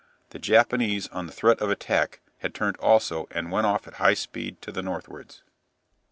[0.31, 4.15] The Japanese on the threat of attack had turned also and went off at high
[4.15, 5.43] speed to the northwards.